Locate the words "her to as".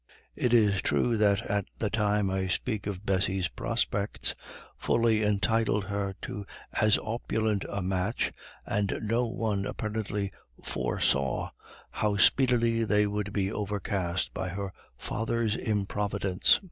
5.83-6.97